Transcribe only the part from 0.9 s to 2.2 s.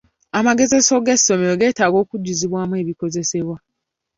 g'essomero geetaaga